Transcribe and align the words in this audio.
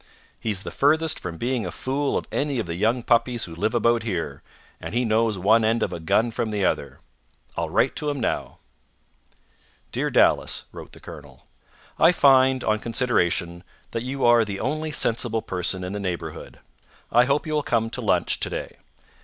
He's 0.39 0.63
the 0.63 0.71
furthest 0.71 1.19
from 1.19 1.37
being 1.37 1.63
a 1.63 1.69
fool 1.71 2.17
of 2.17 2.27
any 2.31 2.57
of 2.57 2.65
the 2.65 2.73
young 2.73 3.03
puppies 3.03 3.43
who 3.43 3.55
live 3.55 3.75
about 3.75 4.01
here, 4.01 4.41
and 4.79 4.95
he 4.95 5.05
knows 5.05 5.37
one 5.37 5.63
end 5.63 5.83
of 5.83 5.93
a 5.93 5.99
gun 5.99 6.31
from 6.31 6.49
the 6.49 6.65
other. 6.65 7.01
I'll 7.55 7.69
write 7.69 7.95
to 7.97 8.09
him 8.09 8.19
now." 8.19 8.57
"Dear 9.91 10.09
Dallas" 10.09 10.63
(wrote 10.71 10.93
the 10.93 10.99
colonel), 10.99 11.45
"I 11.99 12.11
find, 12.13 12.63
on 12.63 12.79
consideration, 12.79 13.63
that 13.91 14.01
you 14.01 14.25
are 14.25 14.43
the 14.43 14.59
only 14.59 14.91
sensible 14.91 15.43
person 15.43 15.83
in 15.83 15.93
the 15.93 15.99
neighbourhood. 15.99 16.57
I 17.11 17.25
hope 17.25 17.45
you 17.45 17.53
will 17.53 17.61
come 17.61 17.91
to 17.91 18.01
lunch 18.01 18.39
to 18.39 18.49
day. 18.49 18.77